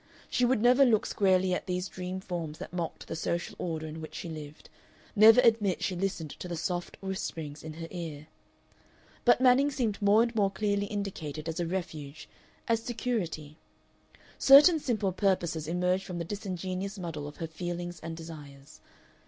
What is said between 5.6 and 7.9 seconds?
she listened to the soft whisperings in her